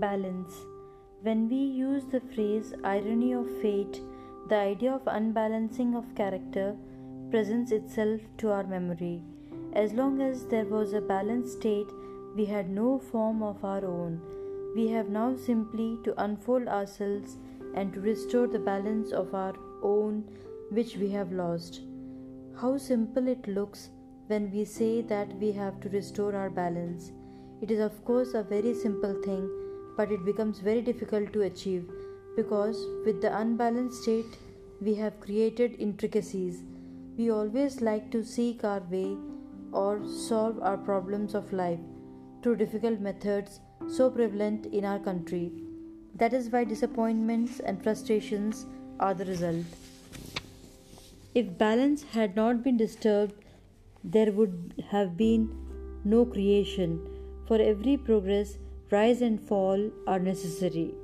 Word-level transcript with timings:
Balance. 0.00 0.64
When 1.22 1.48
we 1.48 1.56
use 1.56 2.04
the 2.04 2.20
phrase 2.20 2.72
irony 2.84 3.32
of 3.32 3.50
fate, 3.60 4.00
the 4.48 4.54
idea 4.54 4.92
of 4.92 5.02
unbalancing 5.08 5.96
of 5.96 6.14
character 6.14 6.76
presents 7.32 7.72
itself 7.72 8.20
to 8.36 8.52
our 8.52 8.62
memory. 8.62 9.24
As 9.72 9.92
long 9.92 10.20
as 10.20 10.46
there 10.46 10.66
was 10.66 10.92
a 10.92 11.00
balanced 11.00 11.58
state, 11.58 11.88
we 12.36 12.44
had 12.44 12.70
no 12.70 13.00
form 13.00 13.42
of 13.42 13.64
our 13.64 13.84
own. 13.84 14.20
We 14.76 14.86
have 14.88 15.08
now 15.08 15.34
simply 15.34 15.98
to 16.04 16.22
unfold 16.22 16.68
ourselves 16.68 17.36
and 17.74 17.92
to 17.92 18.00
restore 18.00 18.46
the 18.46 18.60
balance 18.60 19.10
of 19.10 19.34
our 19.34 19.54
own 19.82 20.24
which 20.70 20.96
we 20.96 21.10
have 21.10 21.32
lost. 21.32 21.80
How 22.60 22.76
simple 22.78 23.26
it 23.26 23.48
looks 23.48 23.90
when 24.28 24.50
we 24.52 24.64
say 24.64 25.00
that 25.02 25.34
we 25.38 25.50
have 25.52 25.80
to 25.80 25.88
restore 25.88 26.36
our 26.36 26.50
balance. 26.50 27.10
It 27.60 27.72
is, 27.72 27.80
of 27.80 28.04
course, 28.04 28.34
a 28.34 28.44
very 28.44 28.74
simple 28.74 29.20
thing 29.24 29.50
but 29.98 30.12
it 30.16 30.24
becomes 30.24 30.60
very 30.60 30.80
difficult 30.88 31.32
to 31.34 31.42
achieve 31.42 31.90
because 32.36 32.82
with 33.04 33.20
the 33.20 33.36
unbalanced 33.36 34.02
state 34.02 34.38
we 34.80 34.94
have 34.94 35.20
created 35.20 35.74
intricacies. 35.78 36.62
We 37.16 37.30
always 37.30 37.80
like 37.80 38.12
to 38.12 38.24
seek 38.24 38.62
our 38.62 38.80
way 38.90 39.16
or 39.72 40.06
solve 40.06 40.60
our 40.62 40.76
problems 40.76 41.34
of 41.34 41.52
life 41.52 41.80
through 42.42 42.56
difficult 42.56 43.00
methods 43.00 43.58
so 43.88 44.08
prevalent 44.08 44.66
in 44.66 44.84
our 44.84 45.00
country. 45.00 45.50
That 46.14 46.32
is 46.32 46.48
why 46.50 46.62
disappointments 46.64 47.58
and 47.58 47.82
frustrations 47.82 48.66
are 49.00 49.14
the 49.14 49.24
result. 49.24 49.66
If 51.34 51.58
balance 51.58 52.04
had 52.04 52.36
not 52.36 52.62
been 52.62 52.76
disturbed, 52.76 53.34
there 54.04 54.30
would 54.30 54.84
have 54.90 55.16
been 55.16 55.50
no 56.04 56.24
creation. 56.24 57.00
For 57.48 57.60
every 57.60 57.96
progress, 57.96 58.58
rise 58.90 59.20
and 59.22 59.40
fall 59.40 59.90
are 60.06 60.18
necessary. 60.18 60.94